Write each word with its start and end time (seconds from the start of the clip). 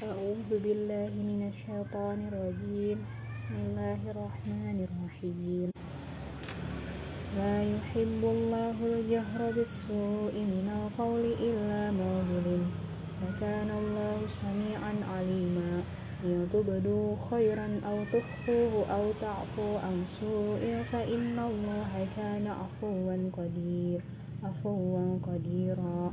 أعوذ 0.00 0.48
بالله 0.64 1.12
من 1.12 1.52
الشيطان 1.52 2.32
الرجيم. 2.32 2.98
بسم 3.36 3.54
الله 3.60 4.00
الرحمن 4.16 4.78
الرحيم. 4.88 5.68
لا 7.36 7.56
يحب 7.60 8.22
الله 8.24 8.76
الجهر 8.80 9.40
بالسوء 9.52 10.32
من 10.32 10.66
القول 10.72 11.24
إلا 11.36 11.92
ما 11.92 12.10
ظلم 12.32 12.62
وكان 13.20 13.68
الله 13.68 14.18
سميعا 14.24 14.94
عليما. 15.04 15.84
إن 16.24 16.48
تبدوا 16.48 17.08
خيرا 17.30 17.68
أو 17.84 17.96
تخفوه 18.08 18.72
أو 18.88 19.04
تعفوا 19.20 19.74
عن 19.84 19.96
سوء 20.08 20.64
فإن 20.88 21.36
الله 21.36 21.92
كان 22.16 22.46
عفوا 22.48 23.16
قدير. 23.36 24.00
عفوا 24.48 25.04
قديرا. 25.28 26.12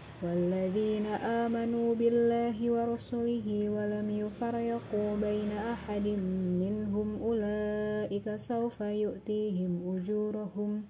والذين 0.23 1.05
آمنوا 1.05 1.95
بالله 1.95 2.71
ورسله 2.71 3.47
ولم 3.69 4.07
يفرقوا 4.09 5.09
بين 5.17 5.51
أحد 5.51 6.07
منهم 6.61 7.07
أولئك 7.21 8.35
سوف 8.35 8.81
يؤتيهم 8.81 9.71
أجورهم 9.97 10.83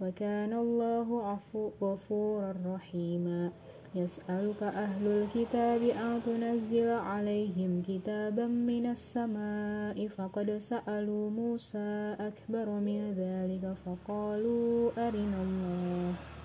وكان 0.00 0.52
الله 0.52 1.38
غفورا 1.82 2.54
رحيما. 2.66 3.50
يسألك 3.94 4.62
أهل 4.62 5.06
الكتاب 5.06 5.82
أن 5.82 6.22
تنزل 6.26 6.88
عليهم 6.88 7.82
كتابا 7.82 8.46
من 8.46 8.86
السماء 8.86 10.08
فقد 10.08 10.58
سألوا 10.58 11.30
موسى 11.30 12.16
أكبر 12.20 12.66
من 12.70 13.00
ذلك 13.18 13.74
فقالوا 13.84 14.90
أرنا 15.08 15.42
الله. 15.42 16.39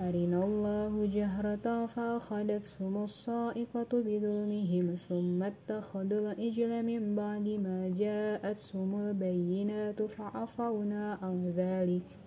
أرنا 0.00 0.44
الله 0.44 1.06
جهرة 1.06 1.86
فأخذتهم 1.86 3.02
الصائقة 3.02 3.88
بظلمهم 3.92 4.94
ثم 4.94 5.42
اتخذوا 5.42 6.20
العجل 6.20 6.82
من 6.82 7.14
بعد 7.14 7.48
ما 7.48 7.88
جاءتهم 7.88 9.00
البينات 9.00 10.02
فعفونا 10.02 11.18
عن 11.22 11.52
ذلك. 11.56 12.25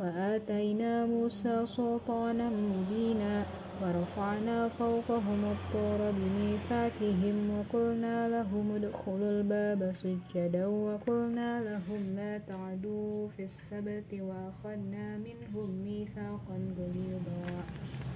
وآتينا 0.00 1.06
موسى 1.06 1.66
سلطانا 1.66 2.50
مبينا 2.50 3.46
ورفعنا 3.80 4.68
فوقهم 4.68 5.44
الطور 5.44 6.10
بميثاقهم 6.10 7.36
وقلنا 7.50 8.28
لهم 8.28 8.74
ادخلوا 8.74 9.30
الباب 9.30 9.92
سجدا 9.92 10.66
وقلنا 10.66 11.50
لهم 11.64 12.16
لا 12.16 12.38
تعدوا 12.38 13.28
في 13.28 13.44
السبت 13.44 14.10
وأخذنا 14.12 15.16
منهم 15.16 15.68
ميثاقا 15.84 16.56
غليظا. 16.78 18.15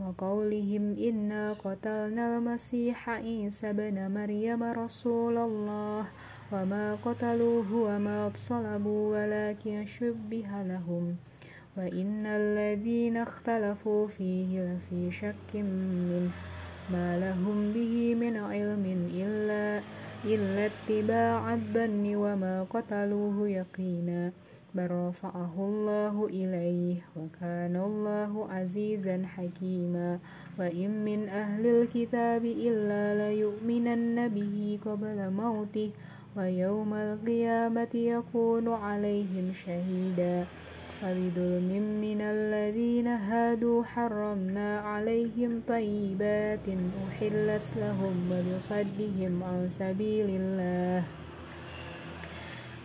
وقولهم 0.00 0.96
إنا 0.98 1.52
قتلنا 1.52 2.36
المسيح 2.36 3.10
عيسى 3.10 3.72
بن 3.72 4.10
مريم 4.14 4.62
رسول 4.62 5.36
الله 5.38 6.04
وما 6.52 6.96
قتلوه 7.04 7.68
وما 7.74 8.30
صلبوا 8.34 9.02
ولكن 9.16 9.86
شبه 9.86 10.48
لهم 10.62 11.16
وإن 11.76 12.26
الذين 12.26 13.16
اختلفوا 13.16 14.06
فيه 14.08 14.50
لفي 14.60 15.10
شك 15.10 15.50
منه 15.54 16.30
ما 16.92 17.18
لهم 17.18 17.72
به 17.72 18.14
من 18.14 18.36
علم 18.36 18.84
إلا 19.14 19.82
إلا 20.24 20.66
اتباع 20.66 21.54
الظن 21.54 22.14
وما 22.14 22.66
قتلوه 22.70 23.48
يقينا 23.48 24.32
بل 24.74 24.90
رفعه 24.90 25.54
الله 25.58 26.26
إليه 26.26 26.96
وكان 27.16 27.76
الله 27.76 28.52
عزيزا 28.52 29.22
حكيما. 29.26 30.18
وإن 30.58 31.04
من 31.04 31.28
أهل 31.28 31.66
الكتاب 31.66 32.44
إلا 32.44 33.02
ليؤمنن 33.30 34.28
به 34.28 34.78
قبل 34.86 35.30
موته 35.30 35.90
ويوم 36.36 36.94
القيامة 36.94 37.94
يكون 37.94 38.68
عليهم 38.68 39.52
شهيدا. 39.52 40.44
فبظلم 41.00 42.00
من 42.00 42.20
الذين 42.20 43.06
هادوا 43.06 43.84
حرمنا 43.84 44.80
عليهم 44.80 45.62
طيبات 45.68 46.66
أحلت 47.08 47.66
لهم 47.76 48.14
وبصدهم 48.32 49.42
عن 49.42 49.68
سبيل 49.68 50.28
الله. 50.28 51.04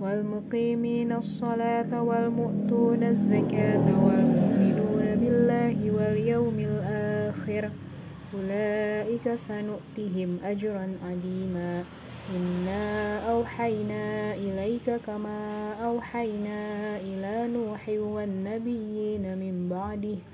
والمقيمين 0.00 1.12
الصلاة 1.12 2.02
والمؤتون 2.02 3.02
الزكاة 3.02 3.86
والمؤمنون 4.06 5.06
بالله 5.20 5.90
واليوم 5.90 6.58
الآخر. 6.58 7.70
أولئك 8.34 9.34
سنؤتهم 9.34 10.38
أجرا 10.44 10.86
عظيما. 11.06 11.84
إنا 12.36 12.82
أوحينا 13.30 14.34
إليك 14.34 14.90
كما 15.06 15.72
أوحينا 15.84 16.60
إلى 17.00 17.48
نوح 17.54 17.88
والنبيين 17.88 19.38
من 19.38 19.68
بعده. 19.70 20.33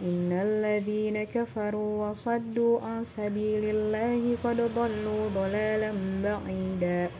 إن 0.00 0.32
الذين 0.32 1.24
كفروا 1.24 2.08
وصدوا 2.08 2.80
عن 2.80 3.04
سبيل 3.04 3.64
الله 3.64 4.36
قد 4.44 4.56
ضلوا 4.56 5.22
ضلالا 5.34 5.92
بعيدا 6.22 7.10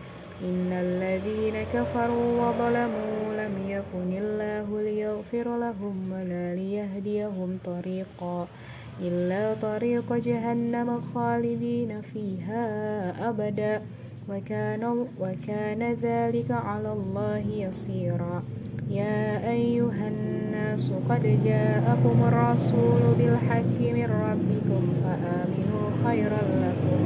إن 0.43 0.71
الذين 0.73 1.55
كفروا 1.75 2.29
وظلموا 2.43 3.35
لم 3.43 3.55
يكن 3.69 4.09
الله 4.23 4.83
ليغفر 4.83 5.57
لهم 5.59 6.13
ولا 6.13 6.55
ليهديهم 6.55 7.59
طريقا 7.65 8.49
إلا 9.01 9.55
طريق 9.63 10.13
جهنم 10.13 11.01
خالدين 11.01 12.01
فيها 12.01 12.65
أبدا 13.29 13.83
وكان, 14.29 15.07
وكان 15.21 15.83
ذلك 16.03 16.51
على 16.51 16.93
الله 16.93 17.45
يسيرا 17.57 18.43
يا 18.91 19.51
أيها 19.51 20.09
الناس 20.09 20.91
قد 21.09 21.25
جاءكم 21.45 22.17
الرسول 22.29 23.03
بالحق 23.19 23.79
من 23.81 24.09
ربكم 24.09 24.83
فآمنوا 25.03 25.87
خيرا 26.05 26.43
لكم. 26.65 27.01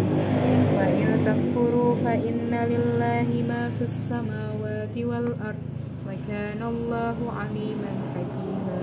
وإن 0.79 1.08
تكفروا 1.26 1.94
فإن 1.94 2.50
لله 2.73 3.29
ما 3.49 3.62
في 3.79 3.82
السماوات 3.84 4.94
والأرض 4.99 5.64
وكان 6.06 6.62
الله 6.62 7.17
عليما 7.38 7.93
حكيما. 8.14 8.82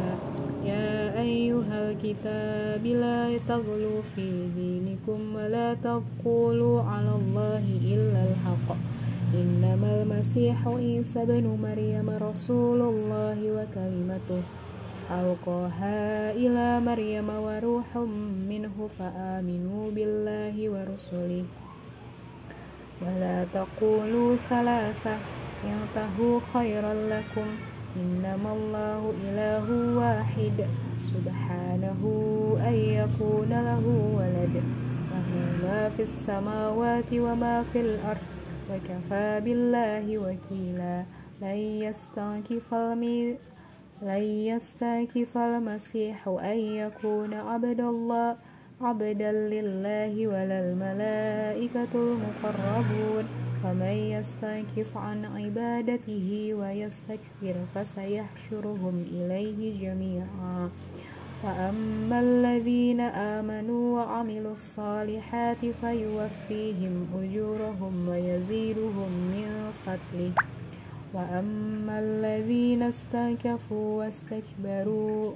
يا 0.65 1.21
أيها 1.21 1.75
الكتاب 1.91 2.83
لا 2.85 3.37
تغلوا 3.47 4.01
في 4.15 4.27
دينكم 4.55 5.35
ولا 5.35 5.73
تقولوا 5.73 6.81
على 6.83 7.11
الله 7.15 7.38
المسيح 10.19 10.67
عيسى 10.67 11.25
بن 11.25 11.45
مريم 11.63 12.09
رسول 12.09 12.81
الله 12.81 13.39
وكلمته. 13.55 14.43
ألقاها 15.11 16.31
إلى 16.31 16.79
مريم 16.79 17.29
وروح 17.29 17.87
منه 18.51 18.75
فآمنوا 18.99 19.91
بالله 19.95 20.55
ورسله. 20.69 21.43
ولا 23.01 23.45
تقولوا 23.53 24.35
ثلاثة 24.35 25.15
ينتهوا 25.63 26.39
خيرا 26.53 26.93
لكم. 26.93 27.47
إنما 27.95 28.49
الله 28.53 29.01
إله 29.23 29.67
واحد 29.97 30.57
سبحانه 30.97 32.01
أن 32.67 32.75
يكون 32.75 33.51
له 33.69 33.85
ولد. 34.19 34.55
له 35.11 35.29
ما 35.63 35.89
في 35.95 36.01
السماوات 36.01 37.09
وما 37.13 37.63
في 37.63 37.79
الأرض. 37.81 38.38
وكفى 38.69 39.41
بالله 39.45 40.05
وكيلا. 40.17 41.03
لن 41.41 41.59
يستنكف 41.85 42.73
لن 44.01 44.23
يستنكف 44.51 45.37
المسيح 45.37 46.27
أن 46.27 46.57
يكون 46.57 47.33
عبد 47.33 47.79
الله 47.79 48.35
عبدا 48.81 49.31
لله 49.31 50.27
ولا 50.27 50.57
الملائكة 50.59 51.93
المقربون. 51.93 53.25
ومن 53.65 53.95
يستنكف 54.15 54.97
عن 54.97 55.25
عبادته 55.25 56.53
ويستكبر 56.53 57.55
فسيحشرهم 57.75 59.05
إليه 59.11 59.59
جميعا. 59.81 60.69
فأما 61.43 62.19
الذين 62.19 62.99
آمنوا 62.99 63.95
وعملوا 63.95 64.51
الصالحات 64.51 65.65
فيوفيهم 65.81 67.07
أجورهم 67.15 68.09
ويزيدهم 68.09 69.11
من 69.11 69.71
فضله 69.85 70.31
وأما 71.13 71.99
الذين 71.99 72.83
استنكفوا 72.83 73.97
واستكبروا 73.99 75.33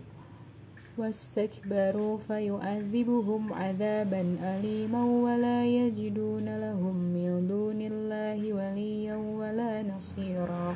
واستكبروا 0.97 2.17
فيعذبهم 2.17 3.53
عذابا 3.53 4.37
أليما 4.43 5.03
ولا 5.03 5.65
يجدون 5.65 6.59
لهم 6.59 6.95
من 6.95 7.47
دون 7.47 7.81
الله 7.81 8.53
وليا 8.53 9.15
ولا 9.15 9.83
نصيرا 9.83 10.75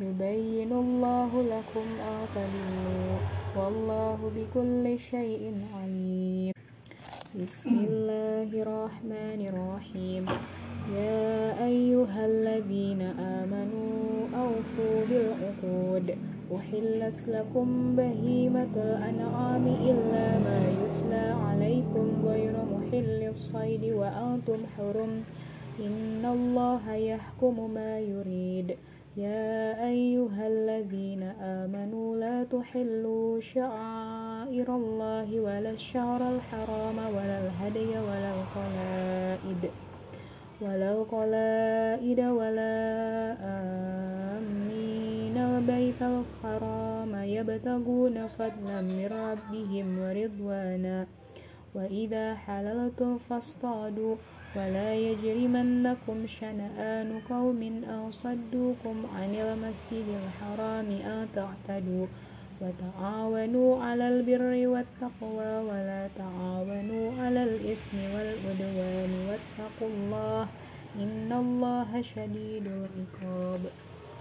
يبين 0.00 0.72
الله 0.72 1.30
لكم 1.42 1.86
أن 2.10 2.18
تضلوا 2.34 3.14
والله 3.54 4.18
بكل 4.36 4.98
شيء 4.98 5.54
عليم. 5.78 6.52
بسم 7.38 7.74
الله 7.78 8.50
الرحمن 8.50 9.40
الرحيم. 9.54 10.22
يا 10.98 11.64
أيها 11.64 12.26
الذين 12.26 13.02
آمنوا 13.38 14.34
أوفوا 14.34 14.96
بالعقود. 15.06 16.06
أحلت 16.50 17.18
لكم 17.28 17.96
بهيمة 17.96 18.74
الأنعام 18.74 19.64
إلا 19.66 20.26
ما 20.42 20.58
يتلى 20.82 21.26
عليكم 21.46 22.06
غير 22.26 22.54
محل 22.66 23.20
الصيد 23.30 23.84
وأنتم 23.94 24.58
حرم. 24.74 25.22
إن 25.78 26.22
الله 26.26 26.84
يحكم 26.94 27.54
ما 27.70 27.92
يريد. 28.00 28.74
يا 29.16 29.86
أيها 29.86 30.46
الذين 30.46 31.22
آمنوا 31.40 32.16
لا 32.16 32.44
تحلوا 32.44 33.40
شعائر 33.40 34.76
الله 34.76 35.40
ولا 35.40 35.70
الشهر 35.70 36.20
الحرام 36.34 36.98
ولا 37.14 37.38
الهدي 37.46 37.90
ولا 37.98 38.30
القلائد 38.38 39.62
ولا 40.60 40.92
القلائد 40.92 42.20
ولا 42.20 42.76
آمين. 43.40 44.34
البيت 45.64 46.02
الحرام 46.02 47.14
يبتغون 47.14 48.26
فضلا 48.26 48.80
من 48.80 49.08
ربهم 49.12 49.86
ورضوانا 49.98 51.06
وإذا 51.74 52.34
حللتم 52.34 53.18
فاصطادوا 53.18 54.16
ولا 54.56 54.94
يجرمنكم 54.94 56.26
شنآن 56.26 57.20
قوم 57.30 57.84
أو 57.90 58.10
صدوكم 58.10 58.96
عن 59.14 59.34
المسجد 59.34 60.06
الحرام 60.22 60.88
أن 60.90 61.26
تعتدوا 61.34 62.06
وتعاونوا 62.60 63.82
على 63.84 64.08
البر 64.08 64.68
والتقوى 64.68 65.52
ولا 65.68 66.08
تعاونوا 66.18 67.06
على 67.22 67.42
الإثم 67.42 67.96
والعدوان 68.14 69.10
واتقوا 69.28 69.88
الله 69.94 70.46
إن 71.02 71.32
الله 71.32 72.02
شديد 72.02 72.66
العقاب 72.66 73.60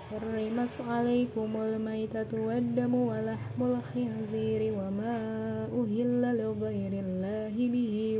حرمت 0.09 0.81
عليكم 0.89 1.49
الميتة 1.57 2.31
والدم 2.47 2.95
ولحم 2.95 3.59
الخنزير 3.61 4.73
وما 4.73 5.17
أهل 5.79 6.21
لغير 6.37 6.93
الله 7.05 7.55
به 7.73 8.19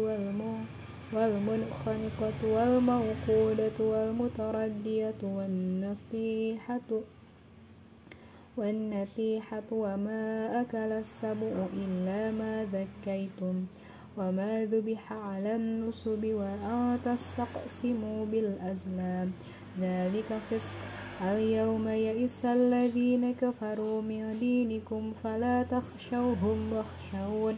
والمنخنقة 1.16 2.40
والموقودة 2.44 3.78
والمتردية 3.80 5.16
والنصيحة 5.24 6.90
والنتيحة 8.58 9.64
وما 9.72 10.62
أكل 10.62 10.78
السبع 10.78 11.68
إلا 11.74 12.32
ما 12.32 12.66
ذكيتم 12.74 13.66
وما 14.18 14.66
ذبح 14.66 15.14
على 15.14 15.56
النصب 15.56 16.24
وأن 16.26 17.00
تستقسموا 17.06 18.26
بالأزلام. 18.26 19.32
ذلك 19.80 20.38
فسق. 20.50 20.74
اليوم 21.22 21.88
يئس 21.88 22.46
الذين 22.46 23.34
كفروا 23.34 24.02
من 24.02 24.40
دينكم 24.40 25.14
فلا 25.24 25.64
تخشوهم 25.64 26.74
واخشون. 26.74 27.58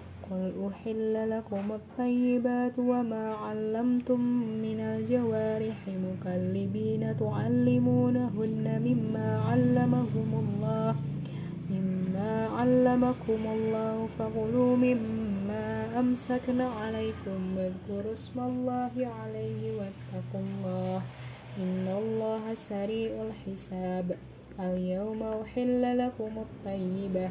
قل 0.31 0.71
أحل 0.71 1.29
لكم 1.29 1.71
الطيبات 1.71 2.79
وما 2.79 3.33
علمتم 3.33 4.21
من 4.63 4.79
الجوارح 4.79 5.77
مكلبين 5.87 7.17
تعلمونهن 7.19 8.65
مما 8.87 9.27
علمهم 9.49 10.29
الله 10.43 10.95
مما 11.69 12.47
علمكم 12.47 13.41
الله 13.55 14.07
فكلوا 14.07 14.75
مما 14.75 15.99
أمسكن 15.99 16.61
عليكم 16.61 17.39
واذكروا 17.57 18.13
اسم 18.13 18.39
الله 18.39 18.93
عليه 18.95 19.61
واتقوا 19.77 20.43
الله 20.47 21.01
إن 21.59 21.85
الله 21.87 22.53
سريع 22.53 23.11
الحساب. 23.27 24.17
اليوم 24.59 25.23
أحل 25.23 25.97
لكم 25.97 26.31
الطيبة. 26.45 27.29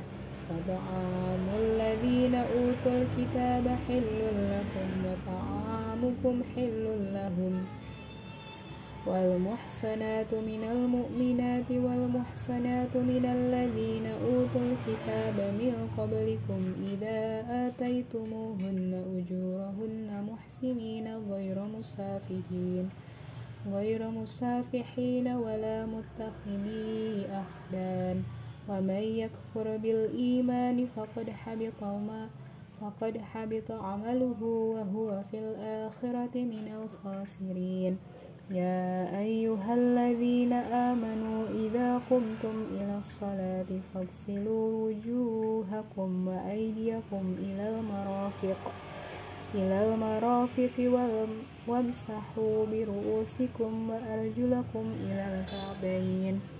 فطعام 0.51 1.47
الذين 1.59 2.35
أوتوا 2.35 3.03
الكتاب 3.03 3.67
حل 3.89 4.21
لكم 4.51 4.89
وطعامكم 5.07 6.43
حل 6.57 6.85
لهم 7.15 7.65
والمحصنات 9.07 10.35
من 10.35 10.63
المؤمنات 10.65 11.71
والمحصنات 11.71 12.97
من 12.97 13.25
الذين 13.25 14.07
أوتوا 14.07 14.67
الكتاب 14.71 15.37
من 15.61 15.75
قبلكم 15.99 16.61
إذا 16.93 17.21
آتيتموهن 17.67 18.93
أجورهن 19.17 20.09
محسنين 20.33 21.07
غير 21.31 21.59
مسافحين 21.79 22.89
غير 23.73 24.11
مسافحين 24.11 25.29
ولا 25.29 25.87
متخذي 25.87 27.27
أخدان 27.43 28.23
ومن 28.71 29.03
يكفر 29.23 29.77
بالإيمان 29.77 30.87
فقد 30.87 31.31
حبط 31.31 31.83
ما 31.83 32.31
فقد 32.81 33.19
حبط 33.19 33.71
عمله 33.71 34.43
وهو 34.43 35.23
في 35.31 35.39
الآخرة 35.39 36.35
من 36.35 36.67
الخاسرين. 36.83 37.99
يا 38.51 39.19
أيها 39.19 39.75
الذين 39.75 40.53
آمنوا 40.53 41.43
إذا 41.67 41.99
قمتم 42.11 42.57
إلى 42.75 42.99
الصلاة 42.99 43.71
فاغسلوا 43.95 44.67
وجوهكم 44.87 46.29
وأيديكم 46.29 47.25
إلى 47.39 47.65
المرافق 47.69 48.73
إلى 49.55 49.95
المرافق 49.95 50.77
وامسحوا 51.69 52.67
برؤوسكم 52.67 53.91
وأرجلكم 53.91 54.85
إلى 55.07 55.25
الكعبين. 55.41 56.60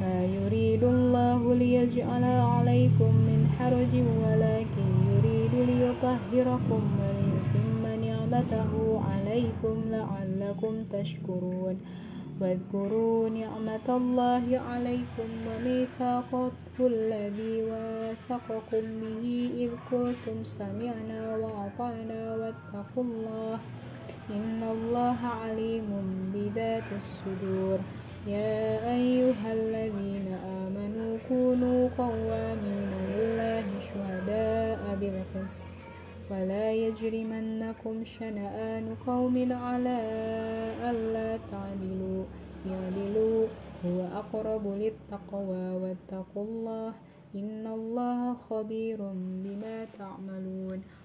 ما 0.00 0.24
يريد 0.24 0.82
الله 0.84 1.54
ليجعل 1.54 2.24
عليكم 2.24 3.12
من 3.28 3.40
حرج 3.58 3.92
ولكن 4.22 4.88
يريد 5.12 5.54
ليطهركم 5.70 6.82
وليتم 7.00 7.82
نعمته 8.06 8.72
عليكم 9.10 9.76
لعلكم 9.90 10.74
تشكرون. 10.92 11.76
واذكروا 12.40 13.28
نعمة 13.28 13.88
الله 13.88 14.58
عليكم 14.70 15.28
وميثاقه 15.46 16.52
الذي 16.80 17.62
واثقكم 17.62 18.84
به 19.00 19.24
إذ 19.56 19.70
قلتم 19.90 20.38
سمعنا 20.44 21.36
وأطعنا 21.36 22.20
واتقوا 22.36 23.04
الله 23.04 23.58
إن 24.30 24.60
الله 24.62 25.18
عليم 25.42 25.88
بذات 26.34 26.88
الصدور. 26.96 27.78
يا 28.26 28.94
أيها 28.96 29.52
الذين 29.52 30.28
آمنوا 30.32 31.18
كونوا 31.28 31.88
قوامين 31.98 32.90
لله 33.12 33.66
شهداء 33.80 34.96
بالقسط 35.00 35.64
ولا 36.30 36.72
يجرمنكم 36.72 38.04
شنآن 38.04 38.96
قوم 39.06 39.52
على 39.52 39.98
ألا 40.90 41.36
تعدلوا. 41.52 42.24
يعدلوا 42.70 43.46
هو 43.84 43.98
أقرب 44.00 44.64
للتقوى 44.66 45.66
واتقوا 45.82 46.44
الله 46.44 46.92
إن 47.34 47.66
الله 47.66 48.34
خبير 48.34 48.98
بما 49.44 49.84
تعملون. 49.98 50.82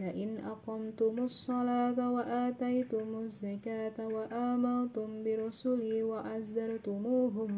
لئن 0.00 0.38
أقمتم 0.44 1.14
الصلاة 1.18 2.10
وآتيتم 2.12 3.18
الزكاة 3.18 3.98
وآمنتم 4.06 5.08
برسلي 5.24 6.02
وعزرتموهم 6.02 7.52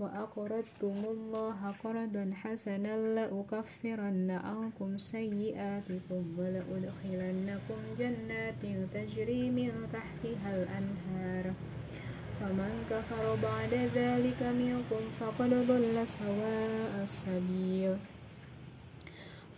وأقرضتم 0.00 0.94
الله 1.14 1.74
قرضا 1.84 2.30
حسنا 2.34 2.96
لأكفرن 3.14 4.30
عنكم 4.30 4.96
سيئاتكم 4.96 6.22
ولأدخلنكم 6.38 7.80
جنات 7.98 8.62
تجري 8.94 9.50
من 9.50 9.70
تحتها 9.92 10.50
الأنهار 10.62 11.52
فمن 12.32 12.72
كفر 12.90 13.24
بعد 13.42 13.74
ذلك 13.94 14.42
منكم 14.42 15.02
فقد 15.20 15.50
ضل 15.68 16.08
سواء 16.08 17.02
السبيل 17.02 17.96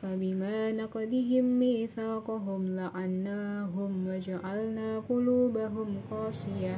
فبما 0.03 0.73
نقدهم 0.73 1.59
ميثاقهم 1.59 2.77
لعناهم 2.77 4.07
وجعلنا 4.09 4.99
قلوبهم 5.01 6.01
قاسية. 6.11 6.77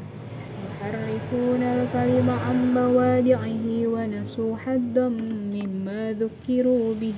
يحرفون 0.58 1.62
الكلم 1.62 2.30
عن 2.30 2.74
مواضعه 2.74 3.86
ونسوا 3.86 4.56
حدا 4.56 5.08
مما 5.08 6.12
ذكروا 6.12 6.94
به. 6.94 7.14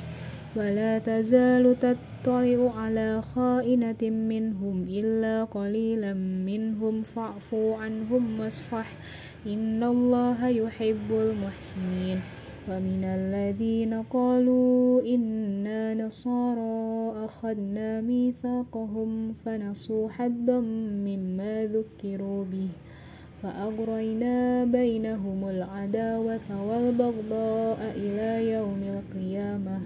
ولا 0.54 0.98
تزال 0.98 1.78
تطلع 1.78 2.72
على 2.78 3.22
خائنة 3.22 4.02
منهم 4.02 4.82
إلا 4.88 5.44
قليلا 5.44 6.14
منهم. 6.46 7.02
فاعفوا 7.02 7.76
عنهم 7.76 8.40
واصفح. 8.40 8.98
إن 9.46 9.82
الله 9.84 10.48
يحب 10.48 11.12
المحسنين. 11.12 12.35
ومن 12.70 13.04
الذين 13.04 13.94
قالوا 14.10 15.02
إنا 15.02 15.94
نصارى 15.94 17.14
أخذنا 17.24 18.00
ميثاقهم 18.00 19.34
فنسوا 19.44 20.08
حدا 20.08 20.60
مما 21.06 21.66
ذكروا 21.66 22.44
به 22.44 22.68
فأغرينا 23.42 24.64
بينهم 24.64 25.48
العداوة 25.48 26.48
والبغضاء 26.68 27.78
إلى 27.96 28.50
يوم 28.52 28.80
القيامة 28.82 29.80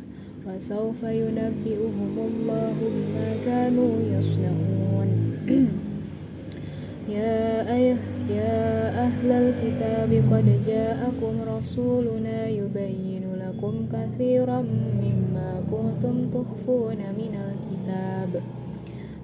وسوف 0.47 1.03
ينبئهم 1.03 2.17
الله 2.19 2.77
بما 2.81 3.29
كانوا 3.47 3.95
يصنعون. 4.19 5.11
يا, 7.17 7.63
يا 8.31 8.70
أهل 9.11 9.31
الكتاب 9.33 10.11
قد 10.33 10.47
جاءكم 10.67 11.35
رسولنا 11.57 12.49
يبين 12.49 13.25
لكم 13.43 13.75
كثيرا 13.93 14.61
مما 15.03 15.51
كنتم 15.71 16.31
تخفون 16.31 17.01
من 17.21 17.35
الكتاب. 17.49 18.31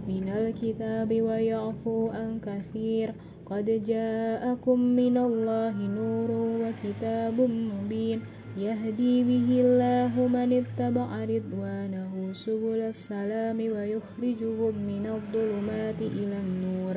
من 0.09 0.27
الكتاب 0.29 1.11
ويعفو 1.27 2.09
عن 2.09 2.31
كثير. 2.47 3.09
قد 3.47 3.67
جاءكم 3.87 4.79
من 4.81 5.17
الله 5.17 5.75
نور 5.99 6.31
وكتاب 6.63 7.37
مبين. 7.41 8.19
يهدي 8.59 9.15
به 9.31 9.49
الله 9.67 10.13
من 10.37 10.49
اتبع 10.63 11.09
رضوانه 11.25 12.13
سبل 12.33 12.81
السلام 12.95 13.59
ويخرجهم 13.75 14.75
من 14.91 15.05
الظلمات 15.17 16.01
إلى 16.01 16.37
النور. 16.47 16.97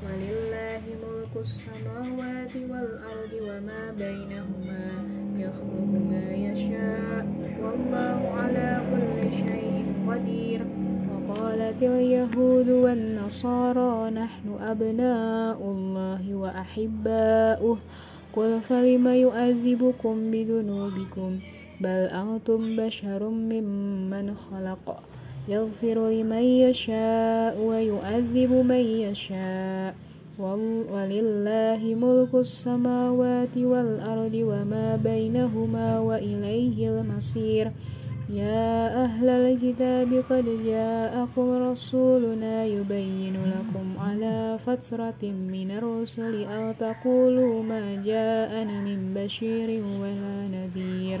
ولله 0.00 0.80
ملك 1.04 1.34
السماوات 1.36 2.56
والأرض 2.56 3.32
وما 3.42 3.82
بينهما 3.98 4.84
يخلق 5.36 5.92
ما 6.10 6.32
يشاء. 6.32 7.26
والله 7.62 8.20
على 8.34 8.80
كل 8.90 9.32
شيء 9.32 9.84
قدير. 10.08 10.60
وقالت 11.28 11.82
اليهود 11.82 12.68
والنصارى 12.68 14.10
نحن 14.10 14.56
أبناء 14.60 15.58
الله 15.62 16.34
وأحباؤه. 16.34 17.78
قل 18.32 18.60
فلم 18.60 19.08
يؤذبكم 19.08 20.30
بذنوبكم؟ 20.30 21.38
بل 21.80 21.88
أنتم 21.88 22.76
بشر 22.76 23.28
ممن 23.28 24.34
خلق. 24.34 25.09
يغفر 25.48 26.08
لمن 26.10 26.44
يشاء 26.68 27.58
ويؤذب 27.60 28.52
من 28.52 28.84
يشاء. 29.06 29.94
ولله 30.40 31.80
ملك 31.84 32.32
السماوات 32.34 33.54
والأرض 33.56 34.34
وما 34.34 34.96
بينهما 34.96 36.00
وإليه 36.00 36.88
المصير. 36.88 37.72
يا 38.32 39.04
أهل 39.04 39.28
الكتاب 39.28 40.24
قد 40.30 40.46
جاءكم 40.64 41.46
رسولنا 41.70 42.64
يبين 42.64 43.36
لكم 43.52 43.86
على 43.98 44.58
فترة 44.66 45.22
من 45.22 45.70
الرسل 45.70 46.34
أن 46.44 46.74
تقولوا 46.78 47.62
ما 47.62 48.02
جاءنا 48.04 48.80
من 48.80 49.12
بشير 49.14 49.82
ولا 50.00 50.36
نذير. 50.54 51.20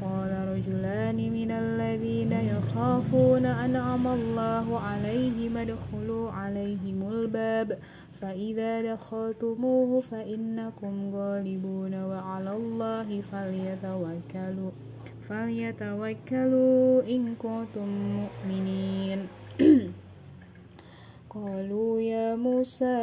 قال 0.00 0.32
رجلان 0.48 1.16
من 1.32 1.50
الذين 1.50 2.32
يخافون 2.32 3.46
أنعم 3.46 4.06
الله 4.06 4.80
عليهم 4.80 5.56
ادخلوا 5.56 6.30
عليهم 6.30 7.08
الباب 7.12 7.78
فإذا 8.20 8.94
دخلتموه 8.94 10.00
فإنكم 10.00 11.14
غالبون 11.14 11.94
وعلى 11.94 12.52
الله 12.56 13.20
فليتوكلوا 13.20 14.70
فليتوكلوا 15.28 17.02
إن 17.02 17.34
كنتم 17.34 17.88
مؤمنين. 17.88 19.18
قالوا 21.36 22.00
يا 22.00 22.36
موسى 22.36 22.96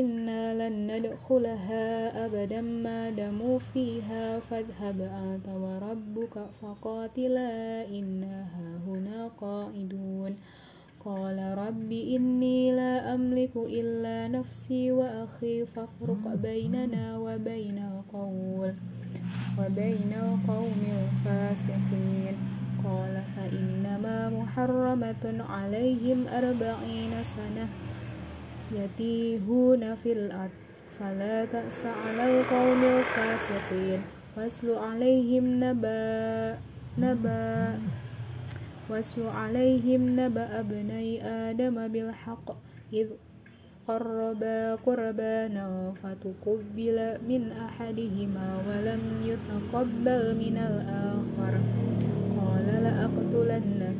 إنا 0.00 0.68
لن 0.68 0.96
ندخلها 0.96 1.86
أبدا 2.26 2.60
ما 2.60 3.10
دموا 3.10 3.58
فيها 3.58 4.40
فاذهب 4.40 5.00
أنت 5.00 5.48
وربك 5.48 6.46
فقاتلا 6.62 7.50
إنا 7.88 8.46
هنا 8.86 9.28
قائدون 9.40 10.36
قال 11.04 11.38
رب 11.58 11.92
إني 11.92 12.72
لا 12.72 13.14
أملك 13.14 13.56
إلا 13.56 14.28
نفسي 14.28 14.92
وأخي 14.92 15.66
فافرق 15.66 16.34
بيننا 16.34 17.18
وبين 17.18 17.78
القول 17.78 18.74
وبين 19.58 20.12
القوم 20.12 20.80
الفاسقين 20.96 22.55
قال 22.86 23.22
فإنما 23.36 24.30
محرمة 24.30 25.24
عليهم 25.50 26.18
أربعين 26.30 27.12
سنة 27.22 27.66
يتيهون 28.72 29.94
في 29.94 30.12
الأرض 30.12 30.56
فلا 30.98 31.44
تأس 31.44 31.86
على 31.86 32.40
القوم 32.40 32.80
الفاسقين. 32.84 34.00
واسل 34.36 34.68
عليهم 34.74 35.44
نبأ 35.64 36.58
نبأ 36.98 37.78
واسل 38.90 39.26
عليهم 39.26 40.20
نبأ 40.20 40.60
ابني 40.60 41.24
آدم 41.24 41.88
بالحق 41.88 42.46
إذ 42.92 43.08
قربا 43.88 44.74
قربانا 44.74 45.92
فتقبل 46.02 46.98
من 47.28 47.42
أحدهما 47.52 48.48
ولم 48.68 49.02
يتقبل 49.24 50.22
من 50.36 50.56
الآخر. 50.56 51.52
قال 51.54 52.15
لأقتلنك 52.86 53.96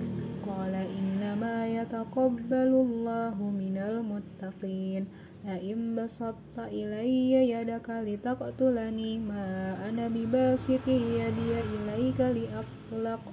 قال 0.47 0.75
إنما 0.99 1.57
يتقبل 1.79 2.71
الله 2.87 3.35
من 3.61 3.77
المتقين 3.91 5.03
لئن 5.47 5.79
بسطت 5.97 6.57
إلي 6.59 7.51
يدك 7.51 7.89
لتقتلني 7.91 9.19
ما 9.19 9.47
أنا 9.89 10.09
بباسط 10.09 10.87
يدي 10.89 11.51
إليك 11.75 12.21
لأقتلك 12.21 13.25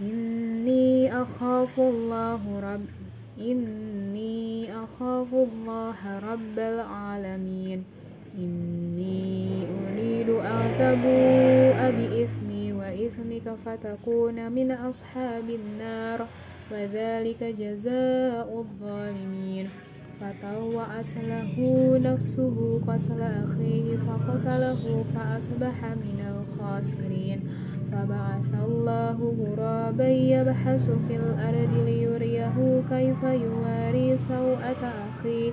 إني 0.00 1.22
أخاف 1.22 1.80
الله 1.80 2.42
رب 2.60 2.86
إني 3.40 4.42
أخاف 4.84 5.30
الله 5.34 5.98
رب 6.32 6.56
العالمين 6.58 7.84
إني 8.38 9.66
أريد 9.68 10.28
أن 10.28 10.62
تبوء 10.78 11.78
بإثمي 11.90 12.72
وإثمك 12.72 13.54
فتكون 13.64 14.52
من 14.52 14.70
أصحاب 14.70 15.44
النار 15.50 16.26
وذلك 16.72 17.44
جزاء 17.44 18.58
الظالمين. 18.60 19.68
فطوعت 20.20 21.16
له 21.16 21.54
نفسه 21.98 22.80
قتل 22.88 23.20
أخيه 23.22 23.96
فقتله 23.96 25.04
فأصبح 25.14 25.84
من 25.84 26.18
الخاسرين. 26.32 27.40
فبعث 27.92 28.64
الله 28.64 29.18
غرابا 29.40 30.08
يبحث 30.08 30.90
في 31.08 31.16
الأرض 31.16 31.72
ليريه 31.86 32.82
كيف 32.90 33.22
يواري 33.22 34.18
سوءة 34.18 34.82
أخيه. 35.10 35.52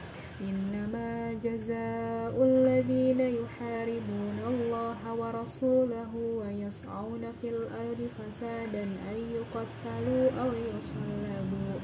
إنما 0.49 1.33
جزاء 1.33 2.33
الذين 2.43 3.19
يحاربون 3.19 4.37
الله 4.47 5.13
ورسوله 5.13 6.11
ويسعون 6.15 7.23
في 7.41 7.49
الأرض 7.49 8.01
فسادا 8.17 8.83
أن 8.83 9.17
يقتلوا 9.37 10.25
أو 10.41 10.49
يصلبوا 10.77 11.75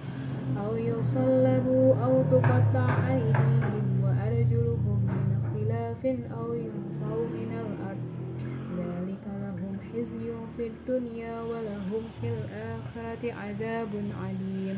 أو 0.58 0.76
يصلبوا 0.76 1.96
أو 2.06 2.24
تقطع 2.32 2.90
أيديهم 3.08 3.88
وأرجلهم 4.04 5.00
من 5.06 5.40
خلاف 5.54 6.06
أو 6.40 6.54
ينفوا 6.54 7.26
من 7.38 7.52
الأرض. 7.66 8.08
ذلك 8.78 9.26
لهم 9.42 9.78
خزي 9.94 10.30
في 10.58 10.68
الدنيا 10.68 11.42
ولهم 11.42 12.04
في 12.22 12.28
الآخرة 12.30 13.34
عذاب 13.34 13.94
عليم. 14.24 14.78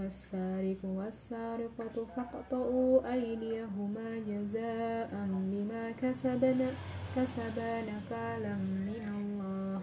والسارق 0.00 0.80
والسارقة 0.84 2.06
فاقطعوا 2.16 3.12
أيديهما 3.12 4.08
جزاء 4.28 5.10
بما 5.52 5.90
كسبنا 5.90 6.70
كسبا 7.16 7.72
نكالا 7.80 8.54
من 8.88 9.04
الله. 9.20 9.80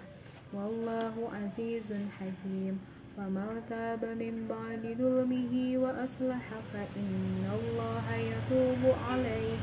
والله 0.53 1.13
عزيز 1.33 1.93
حكيم. 1.93 2.79
فمن 3.17 3.61
تاب 3.69 4.05
من 4.05 4.47
بعد 4.49 4.83
ظلمه 4.97 5.77
وأصلح 5.77 6.45
فإن 6.73 7.43
الله 7.57 8.05
يتوب 8.15 8.81
عليه. 9.09 9.57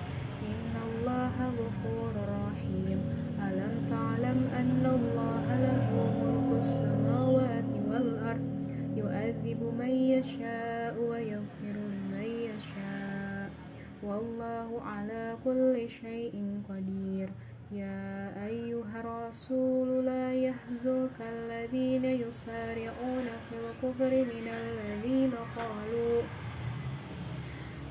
إن 0.51 0.73
الله 0.87 1.35
غفور 1.61 2.15
رحيم. 2.47 2.99
ألم 3.43 3.75
تعلم 3.91 4.39
أن 4.61 4.83
الله 4.87 5.47
له 5.67 5.87
ملك 6.23 6.59
السماوات 6.63 7.71
والأرض؟ 7.91 8.54
يؤذب 9.05 9.61
من 9.79 9.95
يشاء 10.17 10.95
ويغفر 11.11 11.77
من 12.13 12.29
يشاء 12.49 13.51
والله 14.03 14.83
على 14.83 15.37
كل 15.45 15.91
شيء 15.91 16.35
قدير 16.69 17.29
يا 17.73 18.33
أيها 18.47 18.97
الرسول 19.01 20.05
لا 20.07 20.33
يحزنك 20.35 21.19
الذين 21.21 22.05
يسارعون 22.05 23.27
في 23.45 23.55
الكفر 23.65 24.13
من 24.33 24.47
الذين 24.49 25.33
قالوا 25.57 26.23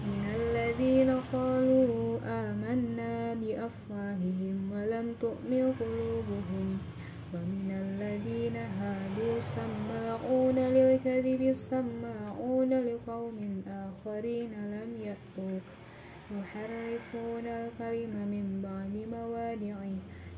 من 0.05 0.23
الذين 0.39 1.09
قالوا 1.33 2.19
آمنا 2.25 3.33
بأفواههم 3.33 4.57
ولم 4.73 5.15
تؤمن 5.21 5.73
قلوبهم 5.79 6.92
ومن 7.33 7.69
الذين 7.85 8.55
هادوا 8.55 9.39
سماعون 9.39 10.55
للكذب 10.55 11.53
سماعون 11.53 12.69
لقوم 12.73 13.63
آخرين 13.67 14.51
لم 14.75 14.89
يأتوك. 15.07 15.67
يحرفون 16.31 17.45
الكلم 17.47 18.13
من 18.33 18.45
بعد 18.65 18.93
موادعه 19.17 19.95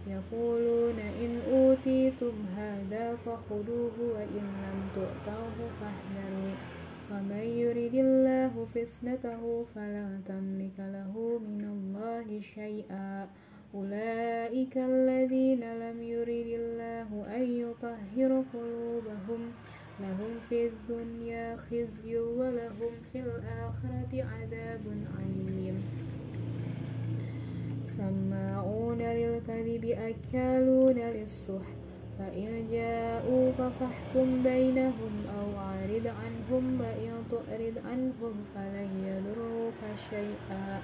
يقولون 0.07 0.99
إن 0.99 1.31
أوتيتم 1.51 2.35
هذا 2.57 3.15
فخذوه 3.15 3.95
وإن 4.15 4.45
لم 4.63 4.79
تؤتوه 4.95 5.57
فاحذروا. 5.79 6.55
ومن 7.11 7.45
يرد 7.61 7.95
الله 7.95 8.53
فتنته 8.75 9.65
فلا 9.75 10.09
تملك 10.27 10.77
له 10.79 11.13
من 11.39 11.63
الله 11.75 12.41
شيئا. 12.41 13.27
أولئك 13.75 14.77
الذين 14.77 15.59
لم 15.59 16.03
يرد 16.03 16.47
الله 16.47 17.09
أن 17.35 17.43
يطهر 17.43 18.43
قلوبهم. 18.53 19.51
لهم 19.99 20.39
في 20.49 20.67
الدنيا 20.67 21.55
خزي 21.55 22.17
ولهم 22.17 22.93
في 23.11 23.19
الآخرة 23.19 24.23
عذاب 24.23 24.85
عليم. 25.17 25.83
سماعون 27.83 29.01
للكذب 29.01 29.85
أكالون 29.85 30.95
للسحت 30.95 31.75
فإن 32.19 32.67
جاءوك 32.71 33.55
فاحكم 33.55 34.43
بينهم 34.43 35.13
أو 35.39 35.59
عارض 35.59 36.07
عنهم 36.07 36.81
وإن 36.81 37.11
تعرض 37.31 37.75
عنهم 37.85 38.33
فلن 38.55 38.89
يضروك 39.07 39.81
شيئا. 40.09 40.81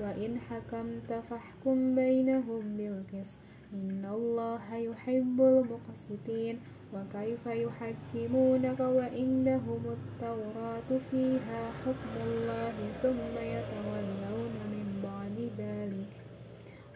وإن 0.00 0.38
حكمت 0.50 1.22
فاحكم 1.30 1.94
بينهم 1.94 2.76
بالقسط 2.76 3.38
إن 3.72 4.04
الله 4.12 4.74
يحب 4.74 5.40
المقسطين 5.40 6.58
وكيف 6.94 7.46
يحكمونك 7.46 8.80
وعندهم 8.80 9.82
التوراة 9.96 10.90
فيها 11.10 11.62
حكم 11.84 12.12
الله 12.26 12.74
ثم 13.02 13.34
يتولون 13.54 14.54
من 14.74 14.86
بعد 15.04 15.36
ذلك 15.58 16.12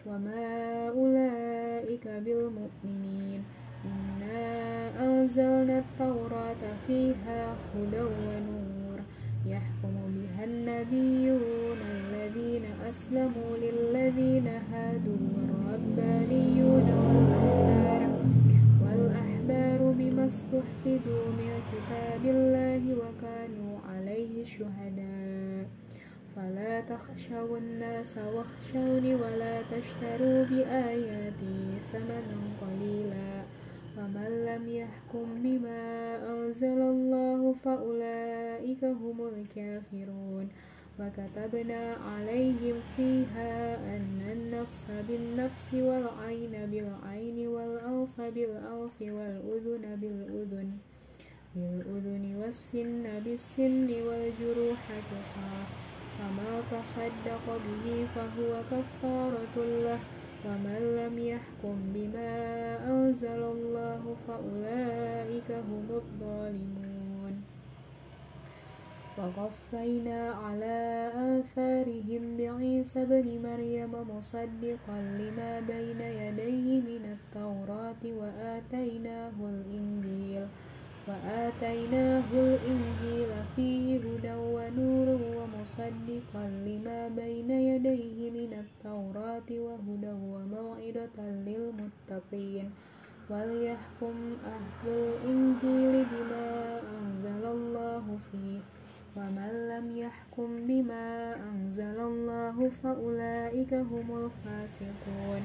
وما 0.05 0.87
أولئك 0.89 2.07
بالمؤمنين 2.07 3.43
إنا 3.85 4.39
أنزلنا 5.05 5.79
التوراة 5.79 6.63
فيها 6.87 7.55
هدى 7.75 8.01
ونور 8.01 8.88
يحكم 9.45 9.95
بها 10.15 10.43
النبيون 10.45 11.77
الذين 11.81 12.65
أسلموا 12.89 13.57
للذين 13.57 14.47
هادوا 14.47 15.17
والربانيون 15.67 16.87
والأحبار 16.91 18.01
والأحبار 18.83 19.91
بما 19.91 20.25
استحفظوا 20.25 21.27
من 21.39 21.51
كتاب 21.71 22.25
الله 22.25 22.83
وكانوا 22.95 23.79
عليه 23.89 24.43
شهداء. 24.45 25.67
فلا 26.35 26.81
تخشوا 26.81 27.57
الناس 27.57 28.15
واخشوني 28.17 29.15
ولا 29.15 29.61
تشتروا 29.61 30.45
بآياتي 30.45 31.59
ثمنا 31.91 32.39
قليلا. 32.61 33.38
ومن 33.99 34.45
لم 34.45 34.69
يحكم 34.69 35.25
بما 35.43 35.83
أنزل 36.31 36.79
الله 36.81 37.53
فأولئك 37.53 38.83
هم 38.83 39.17
الكافرون 39.27 40.47
وكتبنا 40.99 41.93
عليهم 41.93 42.75
فيها 42.95 43.75
أن 43.75 44.21
النفس 44.31 44.87
بالنفس 45.07 45.73
والعين 45.73 46.53
بالعين 46.71 47.47
والأنف 47.47 48.21
بالأنف 48.21 49.01
والأذن 49.01 49.85
بالأذن 50.01 50.69
بالأذن 51.55 52.35
والسن 52.41 53.03
بالسن 53.25 53.89
والجروح 54.07 54.81
قصاص 55.11 55.71
فما 56.17 56.61
تصدق 56.71 57.45
به 57.47 58.07
فهو 58.15 58.51
كفارة 58.71 59.55
له 59.57 59.99
ومن 60.45 60.81
لم 60.99 61.15
يحكم 61.19 61.75
بما 61.93 62.33
أنزل 62.87 63.41
الله 63.43 64.15
فأولئك 64.27 65.51
هم 65.51 65.87
الظالمون. 65.89 67.43
وقفينا 69.19 70.31
على 70.31 71.11
آثارهم 71.15 72.37
بعيسى 72.37 73.05
بن 73.05 73.27
مريم 73.43 73.91
مصدقا 74.17 74.97
لما 75.19 75.59
بين 75.59 76.01
يديه 76.01 76.81
من 76.87 77.03
التوراة 77.17 78.03
وآتيناه 78.03 79.35
الإنجيل. 79.39 80.47
وآتيناه 81.07 82.29
الإنجيل 82.33 83.31
فيه 83.55 83.97
هدى 83.97 84.33
ونور 84.33 85.07
ومصدقا 85.37 86.45
لما 86.65 87.07
بين 87.07 87.51
يديه 87.51 88.31
من 88.31 88.53
التوراة 88.53 89.49
وهدى 89.51 90.11
وموعظة 90.11 91.17
للمتقين. 91.19 92.69
وليحكم 93.29 94.15
أهل 94.45 94.85
الإنجيل 94.87 96.05
بما 96.11 96.81
أنزل 96.97 97.43
الله 97.45 98.17
فيه. 98.31 98.78
ومن 99.19 99.51
لم 99.69 99.97
يحكم 99.97 100.67
بما 100.67 101.35
أنزل 101.35 101.99
الله 101.99 102.69
فأولئك 102.69 103.73
هم 103.73 104.07
الفاسقون. 104.25 105.41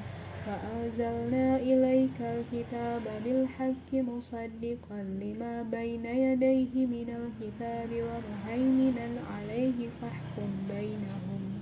وأنزلنا 0.47 1.57
إليك 1.57 2.19
الكتاب 2.21 3.01
بالحق 3.25 3.93
مصدقا 3.93 5.03
لما 5.21 5.61
بين 5.61 6.05
يديه 6.05 6.85
من 6.85 7.09
الكتاب 7.09 7.89
ومهيمنا 7.91 9.21
عليه 9.35 9.89
فاحكم 10.01 10.49
بينهم. 10.69 11.61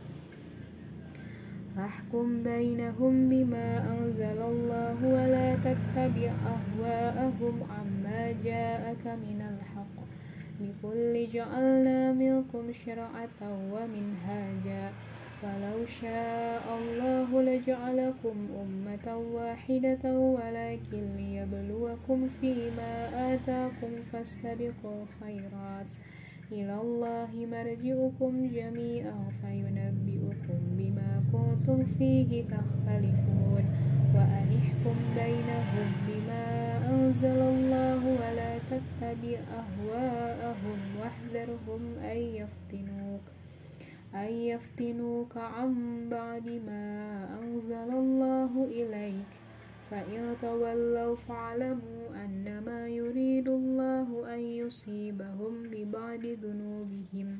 فاحكم 1.75 2.43
بينهم 2.43 3.29
بما 3.29 3.97
أنزل 3.97 4.39
الله 4.41 4.97
ولا 5.05 5.55
تتبع 5.55 6.31
أهواءهم 6.55 7.55
عما 7.69 8.31
جاءك 8.43 9.05
من 9.07 9.39
الحق. 9.41 9.72
لكل 10.61 11.27
جعلنا 11.27 12.13
منكم 12.13 12.73
شرعة 12.73 13.39
ومنهاجا. 13.41 14.91
ولو 15.43 15.85
شاء 15.85 16.63
الله 16.81 17.41
لجعلكم 17.41 18.35
أمة 18.63 19.17
واحدة 19.17 20.19
ولكن 20.19 21.03
ليبلوكم 21.17 22.27
فيما 22.27 22.93
آتاكم 23.33 24.01
فاستبقوا 24.11 25.03
الخيرات 25.03 25.91
إلى 26.51 26.81
الله 26.81 27.29
مرجعكم 27.51 28.47
جميعا 28.47 29.29
فينبئكم 29.41 30.59
بما 30.77 31.23
كنتم 31.31 31.83
فيه 31.83 32.43
تختلفون. 32.43 33.82
وأنحكم 34.15 34.97
بينهم 35.15 35.89
بما 36.07 36.45
أنزل 36.89 37.39
الله 37.53 38.01
ولا 38.05 38.57
تتبع 38.71 39.37
أهواءهم 39.61 40.79
واحذرهم 40.99 41.81
أن 42.03 42.17
يفتنوك 42.17 43.25
أن 44.15 44.31
يفتنوك 44.33 45.37
عن 45.37 45.73
بعد 46.09 46.47
ما 46.47 46.93
أنزل 47.41 47.89
الله 47.89 48.65
إليك. 48.65 49.31
فإن 49.91 50.35
تولوا 50.41 51.15
فاعلموا 51.15 52.25
أنما 52.25 52.87
يريد 52.87 53.47
الله 53.49 54.33
أن 54.33 54.39
يصيبهم 54.39 55.53
ببعض 55.71 56.25
ذنوبهم. 56.25 57.39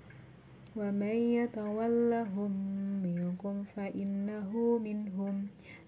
ومن 0.75 1.15
يتولهم 1.15 2.51
منكم 3.03 3.63
فإنه 3.63 4.79
منهم. 4.83 5.45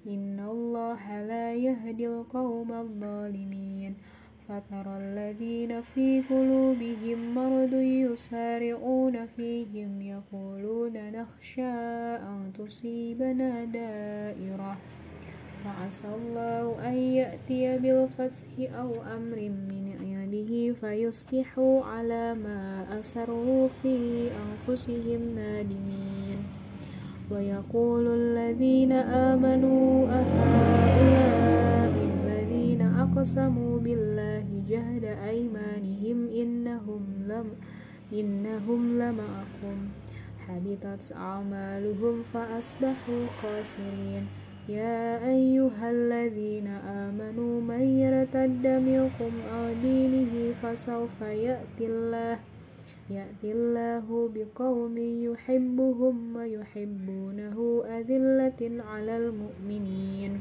إن 0.07 0.39
الله 0.39 1.21
لا 1.21 1.53
يهدي 1.53 2.07
القوم 2.07 2.71
الظالمين. 2.71 3.93
فترى 4.47 4.97
الذين 4.97 5.81
في 5.81 6.21
قلوبهم 6.21 7.35
مرض 7.35 7.73
يسارعون 7.73 9.25
فيهم 9.25 10.01
يقولون 10.01 11.11
نخشى 11.11 11.73
أن 12.15 12.51
تصيبنا 12.57 13.65
دائرة. 13.65 14.77
فعسى 15.63 16.07
الله 16.07 16.87
أن 16.87 16.93
يأتي 16.93 17.77
بالفتح 17.77 18.75
أو 18.75 18.91
أمر 19.15 19.39
من 19.49 19.82
عنده 20.33 20.73
فيصبحوا 20.73 21.83
على 21.85 22.33
ما 22.33 22.85
أسروا 22.99 23.67
في 23.67 24.29
أنفسهم 24.33 25.21
نادمين. 25.35 26.37
ويقول 27.31 28.07
الذين 28.07 28.91
آمنوا 28.91 30.07
أهؤلاء 30.09 31.93
الذين 32.13 32.81
أقسموا 32.81 33.79
بالله 33.79 34.45
جهد 34.69 35.03
أيمانهم 35.03 36.17
إنهم 36.29 37.01
لم 37.27 37.47
إنهم 38.13 38.99
لمعكم 38.99 39.77
حبطت 40.47 41.13
أعمالهم 41.15 42.23
فأصبحوا 42.23 43.27
خاسرين. 43.27 44.42
يا 44.69 45.27
أيها 45.27 45.91
الذين 45.91 46.67
آمنوا 46.67 47.61
من 47.61 47.83
يرتد 47.99 48.67
منكم 48.67 49.31
عن 49.51 49.75
دينه 49.81 50.53
فسوف 50.53 51.21
يأتي 51.21 51.85
الله 51.85 52.39
يأتي 53.09 53.51
الله 53.51 54.29
بقوم 54.35 54.97
يحبهم 54.97 56.35
ويحبونه 56.35 57.83
أذلة 57.99 58.83
على 58.91 59.17
المؤمنين 59.17 60.39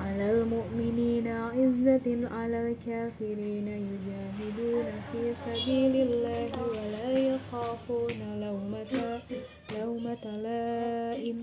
على 0.00 0.30
المؤمنين 0.32 1.28
عزة 1.28 2.28
على 2.30 2.58
الكافرين 2.70 3.68
يجاهدون 3.68 4.86
في 5.12 5.34
سبيل 5.34 5.94
الله 5.96 6.50
ولا 6.70 7.18
يخافون 7.18 8.18
لومة. 8.40 9.20
لومة 9.72 10.24
لائم 10.42 11.42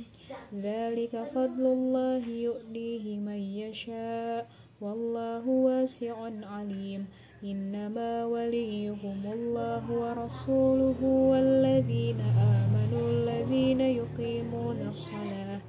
ذلك 0.62 1.24
فضل 1.36 1.66
الله 1.66 2.28
يؤتيه 2.30 3.18
من 3.18 3.42
يشاء. 3.42 4.48
والله 4.82 5.50
واسع 5.50 6.30
عليم. 6.44 7.06
إنما 7.44 8.26
وليهم 8.26 9.22
الله 9.34 9.92
ورسوله 9.92 11.00
والذين 11.04 12.20
آمنوا 12.22 13.06
الذين 13.10 13.82
يقيمون 13.82 14.78
الصلاة 14.88 15.60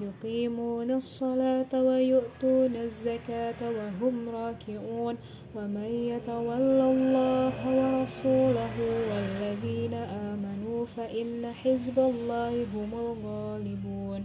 يقيمون 0.00 0.90
الصلاة 0.90 1.72
ويؤتون 1.72 2.76
الزكاة 2.76 3.60
وهم 3.60 4.28
راكعون. 4.28 5.16
ومن 5.56 5.90
يتول 6.12 6.80
الله 6.92 7.56
ورسوله 7.78 8.76
والذين 9.10 9.94
آمنوا 9.94 10.86
فإن 10.96 11.52
حزب 11.52 11.98
الله 11.98 12.52
هم 12.74 12.90
الغالبون. 12.92 14.20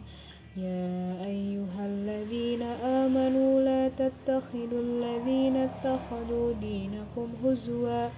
يا 0.57 1.25
أيها 1.31 1.83
الذين 1.93 2.61
آمنوا 2.83 3.61
لا 3.61 3.83
تتخذوا 3.87 4.81
الذين 4.89 5.55
اتخذوا 5.55 6.53
دينكم 6.61 7.27
هزوا 7.43 8.09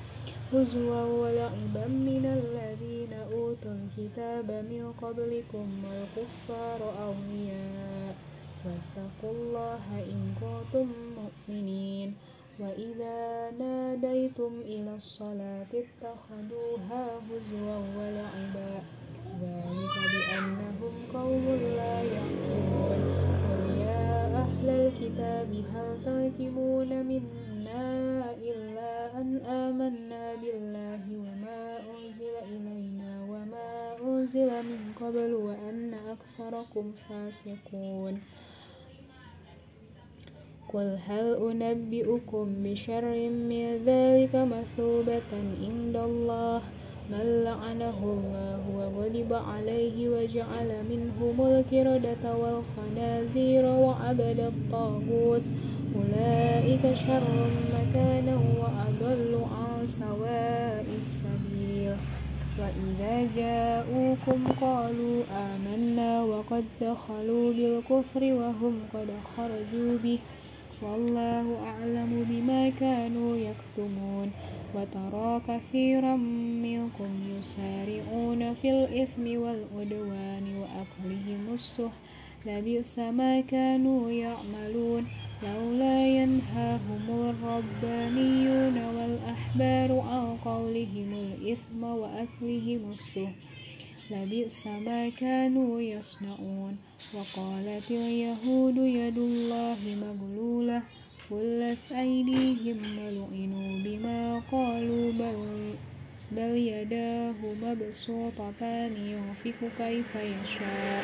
هزوا 0.54 1.04
ولعبا 1.22 1.86
من 2.10 2.26
الذين 2.40 3.14
أوتوا 3.34 3.76
الكتاب 3.82 4.48
من 4.72 4.94
قبلكم 5.02 5.68
والكفار 5.86 6.80
أولياء 7.08 8.14
واتقوا 8.66 9.32
الله 9.38 9.84
إن 10.14 10.22
كنتم 10.42 10.88
مؤمنين. 11.20 12.33
وإذا 12.60 13.52
ناديتم 13.60 14.54
إلى 14.66 14.96
الصلاة 14.96 15.72
اتخذوها 15.74 17.06
هزوا 17.30 17.78
ولعبا 17.98 18.74
ذلك 19.42 19.96
بأنهم 20.14 20.94
قوم 21.14 21.46
لا 21.78 21.96
يعقلون 22.04 23.02
قل 23.50 23.82
يا 23.82 24.38
أهل 24.44 24.70
الكتاب 24.70 25.50
هل 25.74 25.90
تركبون 26.06 26.90
منا 27.06 28.32
إلا 28.42 29.22
أن 29.22 29.36
آمنا 29.38 30.36
بالله 30.36 31.02
وما 31.12 31.78
أنزل 31.94 32.36
إلينا 32.52 33.12
وما 33.30 33.96
أنزل 34.02 34.48
من 34.50 34.94
قبل 35.02 35.34
وأن 35.34 35.94
أكثركم 35.94 36.92
فاسقون 37.10 38.22
قل 40.74 40.98
هل 41.08 41.36
أنبئكم 41.52 42.46
بشر 42.64 43.06
من 43.30 43.66
ذلك 43.86 44.36
مثوبة 44.36 45.32
عند 45.62 45.96
الله؟ 45.96 46.62
من 47.12 47.44
لعنه 47.44 48.00
الله 48.04 48.62
وغضب 48.78 49.34
عليه 49.34 50.10
وجعل 50.10 50.70
منهم 50.90 51.36
الكردة 51.46 52.24
والخنازير 52.38 53.66
وعبد 53.66 54.40
الطاغوت. 54.40 55.46
أولئك 55.96 56.84
شر 56.96 57.50
مكانا 57.74 58.36
وأضل 58.36 59.44
عن 59.44 59.88
سواء 59.88 60.86
السبيل. 61.00 61.96
وإذا 62.60 63.28
جاءوكم 63.36 64.40
قالوا 64.62 65.24
آمنا 65.32 66.24
وقد 66.24 66.64
دخلوا 66.82 67.54
بالكفر 67.54 68.24
وهم 68.24 68.80
قد 68.94 69.08
خرجوا 69.38 69.98
به. 70.04 70.20
والله 70.84 71.60
أعلم 71.68 72.26
بما 72.30 72.70
كانوا 72.70 73.38
يكتمون 73.38 74.32
وترى 74.76 75.42
كثيرا 75.48 76.16
منكم 76.66 77.12
يسارعون 77.38 78.54
في 78.54 78.70
الإثم 78.72 79.26
والعدوان 79.42 80.46
وأكلهم 80.62 81.54
السحت 81.54 82.00
لبئس 82.46 83.00
ما 83.00 83.42
كانوا 83.42 84.12
يعملون 84.12 85.06
لولا 85.44 86.08
ينهاهم 86.08 87.06
الربانيون 87.10 88.78
والأحبار 88.96 90.00
عن 90.00 90.38
قولهم 90.46 91.14
الإثم 91.14 91.84
وأكلهم 91.84 92.92
السحت 92.92 93.53
لبئس 94.10 94.68
ما 94.68 95.10
كانوا 95.10 95.82
يصنعون. 95.82 96.78
وقالت 97.14 97.92
اليهود 97.92 98.78
يد 98.78 99.18
الله 99.18 99.78
مغلولة 99.96 100.84
غلت 101.32 101.92
أيديهم 101.92 102.78
ولعنوا 103.00 103.80
بما 103.80 104.40
قالوا 104.52 105.12
بل, 105.12 105.74
بل 106.32 106.58
يداه 106.58 107.36
مبسوطتان 107.62 108.98
ينفق 108.98 109.60
كيف 109.78 110.16
يشاء. 110.16 111.04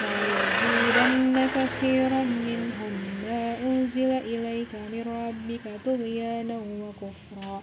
وليزيدن 0.00 1.48
كثيرا 1.56 2.22
منهم 2.24 2.92
ما 3.24 3.56
أنزل 3.62 4.10
إليك 4.10 4.74
من 4.74 5.02
ربك 5.02 5.80
طغيانا 5.84 6.58
وكفرا. 6.58 7.62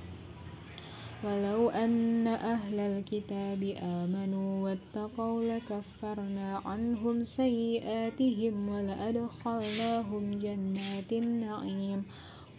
ولو 1.23 1.69
أن 1.69 2.27
أهل 2.27 2.79
الكتاب 2.79 3.63
آمنوا 3.77 4.63
واتقوا 4.63 5.43
لكفرنا 5.43 6.61
عنهم 6.65 7.23
سيئاتهم 7.23 8.69
ولأدخلناهم 8.69 10.31
جنات 10.31 11.11
النعيم. 11.13 12.05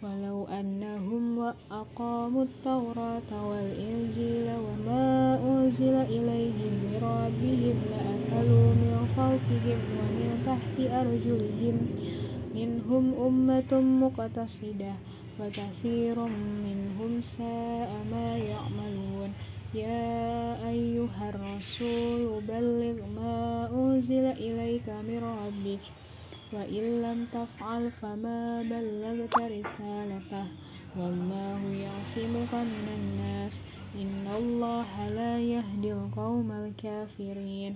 ولو 0.03 0.45
أنهم 0.47 1.39
أقاموا 1.71 2.43
التوراة 2.43 3.31
والإنجيل 3.49 4.55
وما 4.55 5.39
أنزل 5.43 5.95
إليهم 5.95 6.73
من 6.73 6.97
ربهم 6.97 7.77
لأكلوا 7.87 8.73
من 8.75 9.05
فوقهم 9.05 9.95
ومن 9.95 10.41
تحت 10.43 10.79
أرجلهم 10.79 11.89
منهم 12.53 13.13
أمة 13.13 13.71
مقتصدة. 13.71 15.12
وكثير 15.39 16.19
منهم 16.65 17.21
ساء 17.21 17.91
ما 18.11 18.37
يعملون. 18.37 19.33
يا 19.73 20.69
أيها 20.69 21.29
الرسول 21.29 22.41
بلغ 22.41 22.97
ما 23.15 23.69
أنزل 23.73 24.25
إليك 24.25 24.89
من 24.89 25.19
ربك 25.23 25.83
وإن 26.53 27.01
لم 27.01 27.27
تفعل 27.33 27.91
فما 27.91 28.61
بلغت 28.61 29.41
رسالته. 29.41 30.45
والله 30.97 31.61
يعصمك 31.73 32.53
من 32.53 32.87
الناس. 32.99 33.61
إن 33.97 34.25
الله 34.37 35.09
لا 35.09 35.39
يهدي 35.39 35.93
القوم 35.93 36.51
الكافرين. 36.51 37.75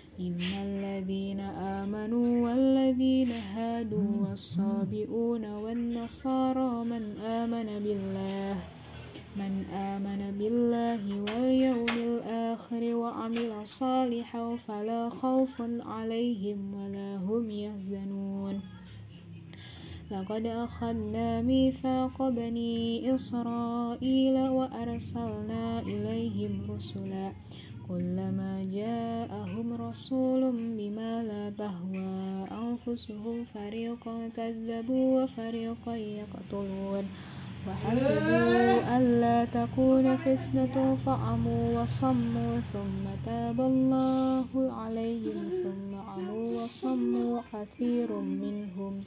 إن 0.21 0.53
الذين 0.53 1.39
آمنوا 1.39 2.29
والذين 2.45 3.31
هادوا 3.31 4.29
والصابئون 4.29 5.45
والنصارى 5.45 6.85
من 6.85 7.17
آمن 7.17 7.67
بالله 7.83 8.55
من 9.35 9.65
آمن 9.73 10.21
بالله 10.37 11.01
واليوم 11.21 11.95
الآخر 11.97 12.95
وعمل 12.95 13.67
صالحا 13.67 14.55
فلا 14.55 15.09
خوف 15.09 15.61
عليهم 15.79 16.73
ولا 16.73 17.17
هم 17.17 17.51
يحزنون 17.51 18.61
لقد 20.11 20.45
أخذنا 20.45 21.41
ميثاق 21.41 22.29
بني 22.29 23.15
إسرائيل 23.15 24.37
وأرسلنا 24.49 25.79
إليهم 25.79 26.71
رسلا 26.71 27.31
كلما 27.91 28.53
جاءهم 28.73 29.67
رسول 29.89 30.41
بما 30.51 31.23
لا 31.23 31.49
تهوى 31.49 32.47
أنفسهم 32.51 33.45
فريقا 33.53 34.29
كذبوا 34.37 35.23
وفريقا 35.23 35.95
يقتلون. 35.95 37.05
وحسبوا 37.67 38.97
ألا 38.97 39.45
تكون 39.45 40.17
فتنة 40.17 40.95
فعموا 40.95 41.81
وصموا 41.81 42.59
ثم 42.73 43.03
تاب 43.25 43.61
الله 43.61 44.49
عليهم 44.55 45.49
ثم 45.63 45.91
عموا 45.95 46.63
وصموا 46.63 47.41
كثير 47.53 48.09
منهم. 48.19 48.99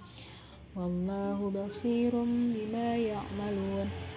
والله 0.77 1.39
بصير 1.51 2.13
بما 2.55 2.97
يعملون. 2.97 3.89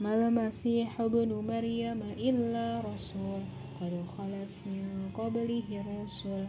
ما 0.00 0.14
المسيح 0.14 1.00
ابن 1.00 1.30
مريم 1.48 2.02
إلا 2.18 2.82
رسول 2.92 3.40
قد 3.80 3.92
خلت 4.18 4.52
من 4.66 5.10
قبله 5.18 5.68
الرسل 5.80 6.44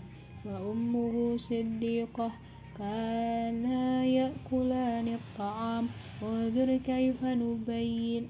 وأمه 0.46 1.38
صديقة 1.38 2.32
كانا 2.78 4.06
يأكلان 4.06 5.08
الطعام 5.08 5.88
وانظر 6.22 6.78
كيف 6.78 7.24
نبين 7.24 8.30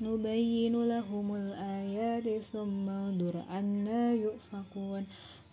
نبين 0.00 0.88
لهم 0.88 1.34
الآيات 1.34 2.42
ثم 2.52 2.88
انظر 2.88 3.34
أنا 3.50 4.12
يؤفكون 4.12 5.06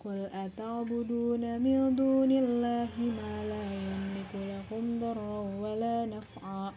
قل 0.04 0.28
أتعبدون 0.32 1.42
من 1.62 1.96
دون 1.96 2.30
الله 2.30 2.90
ما 3.18 3.34
لا 3.50 3.64
يملك 3.86 4.32
لكم 4.34 5.00
ضرا 5.00 5.38
ولا 5.62 6.06
نفعا. 6.06 6.72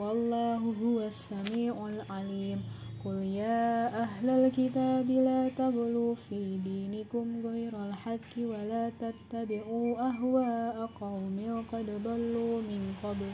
والله 0.00 0.62
هو 0.82 0.98
السميع 1.12 1.74
العليم. 1.88 2.58
قل 3.04 3.18
يا 3.22 4.02
أهل 4.02 4.28
الكتاب 4.28 5.10
لا 5.10 5.48
تغلوا 5.48 6.14
في 6.14 6.58
دينكم 6.64 7.26
غير 7.44 7.72
الحق 7.88 8.32
ولا 8.38 8.90
تتبعوا 9.00 9.88
أهواء 10.10 10.90
قوم 11.00 11.64
قد 11.72 11.86
ضلوا 12.04 12.56
من 12.70 12.82
قبل 13.04 13.30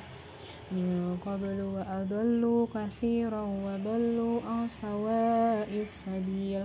من 0.72 1.18
قبل 1.26 1.58
وأضلوا 1.74 2.66
كثيرا 2.74 3.42
وضلوا 3.66 4.40
عن 4.50 4.68
سواء 4.68 5.70
السبيل. 5.70 6.64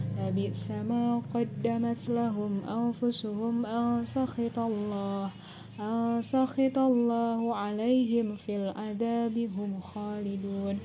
لبئس 0.21 0.71
ما 0.71 1.21
قدمت 1.33 2.09
لهم 2.09 2.61
أنفسهم 2.69 3.65
أن 3.65 4.05
سخط 4.05 4.59
الله 4.59 5.29
أن 5.79 6.21
سخط 6.21 6.77
الله 6.77 7.55
عليهم 7.55 8.35
في 8.35 8.55
العذاب 8.55 9.37
هم 9.57 9.79
خالدون. 9.79 10.79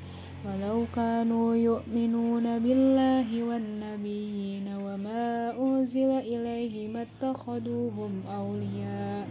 ولو 0.47 0.85
كانوا 0.95 1.55
يؤمنون 1.55 2.59
بالله 2.59 3.43
والنبيين 3.43 4.67
وما 4.85 5.59
أنزل 5.59 6.11
إليه 6.11 6.89
ما 6.89 7.03
اتخذوهم 7.03 8.13
أولياء 8.31 9.29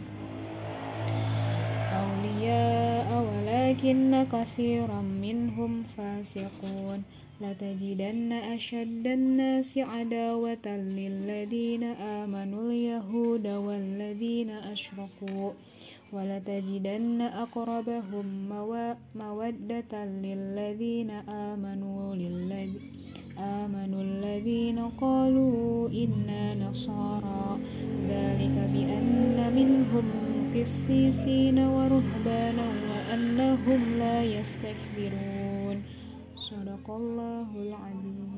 أولياء 2.02 3.10
ولكن 3.28 4.26
كثيرا 4.32 5.02
منهم 5.02 5.84
فاسقون. 5.98 7.04
لتجدن 7.42 8.32
أشد 8.32 9.08
الناس 9.08 9.78
عداوة 9.78 10.68
للذين 10.68 11.84
آمنوا 11.84 12.72
اليهود 12.72 13.48
والذين 13.48 14.50
أشركوا 14.50 15.52
ولتجدن 16.14 17.22
أقربهم 17.22 18.26
مودة 19.16 20.06
للذين 20.06 21.12
آمنوا 21.30 22.16
للذين 22.16 22.80
آمنوا 23.40 24.02
الذين 24.02 24.80
قالوا 24.80 25.90
إنا 25.90 26.70
نصارى. 26.70 27.60
ذلك 28.10 28.56
بأن 28.74 29.38
منهم 29.56 30.06
قسيسين 30.56 31.60
ورهبانا 31.60 32.68
وأنهم 32.90 33.82
لا 34.00 34.24
يستكبرون. 34.24 35.45
Sadaqallahul 36.86 37.74
Azim 37.74 38.35